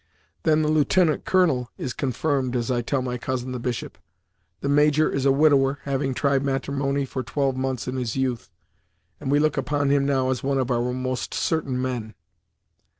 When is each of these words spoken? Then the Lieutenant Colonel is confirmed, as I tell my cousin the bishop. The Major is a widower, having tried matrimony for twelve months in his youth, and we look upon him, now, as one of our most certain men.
Then 0.41 0.63
the 0.63 0.67
Lieutenant 0.67 1.25
Colonel 1.25 1.69
is 1.77 1.93
confirmed, 1.93 2.55
as 2.55 2.71
I 2.71 2.81
tell 2.81 3.03
my 3.03 3.19
cousin 3.19 3.51
the 3.51 3.59
bishop. 3.59 3.99
The 4.61 4.67
Major 4.67 5.11
is 5.11 5.27
a 5.27 5.31
widower, 5.31 5.77
having 5.83 6.15
tried 6.15 6.41
matrimony 6.43 7.05
for 7.05 7.21
twelve 7.21 7.55
months 7.55 7.87
in 7.87 7.97
his 7.97 8.15
youth, 8.15 8.49
and 9.19 9.29
we 9.29 9.37
look 9.37 9.57
upon 9.57 9.91
him, 9.91 10.03
now, 10.07 10.31
as 10.31 10.41
one 10.41 10.57
of 10.57 10.71
our 10.71 10.91
most 10.91 11.35
certain 11.35 11.79
men. 11.79 12.15